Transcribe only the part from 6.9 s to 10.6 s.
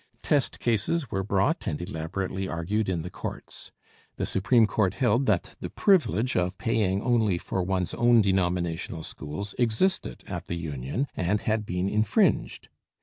only for one's own denominational schools existed at the